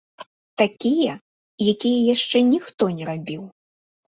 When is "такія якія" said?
0.61-1.99